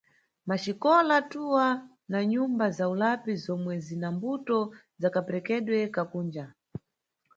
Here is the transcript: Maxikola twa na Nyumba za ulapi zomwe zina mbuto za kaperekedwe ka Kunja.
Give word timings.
Maxikola 0.49 1.15
twa 1.31 1.67
na 2.11 2.19
Nyumba 2.31 2.65
za 2.77 2.85
ulapi 2.93 3.33
zomwe 3.43 3.73
zina 3.85 4.07
mbuto 4.15 4.59
za 5.01 5.09
kaperekedwe 5.15 5.77
ka 5.95 6.03
Kunja. 6.11 6.45